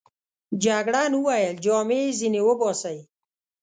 جګړن 0.63 1.11
وویل: 1.17 1.55
جامې 1.65 1.99
يې 2.05 2.15
ځینې 2.19 2.41
وباسئ. 2.47 2.97